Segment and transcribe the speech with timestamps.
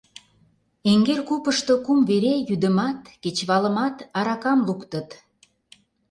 [0.89, 5.09] Эреҥер купышто кум вере йӱдымат кечывалымат аракам луктыт.